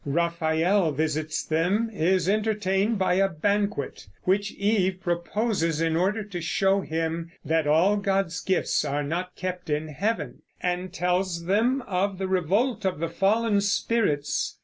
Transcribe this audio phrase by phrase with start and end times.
[0.03, 6.81] Raphael visits them, is entertained by a banquet (which Eve proposes in order to show
[6.81, 12.27] him that all God's gifts are not kept in heaven), and tells them of the
[12.27, 14.57] revolt of the fallen spirits.